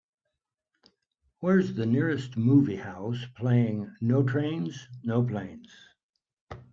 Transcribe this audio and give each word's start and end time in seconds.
where's 1.41 1.75
the 1.75 1.85
nearest 1.85 2.35
movie 2.35 2.75
house 2.75 3.23
playing 3.37 3.87
No 4.01 4.23
Trains 4.23 4.87
No 5.03 5.21
Planes 5.23 5.69